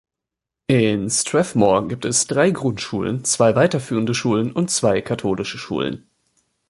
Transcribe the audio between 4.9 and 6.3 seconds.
katholische Schulen.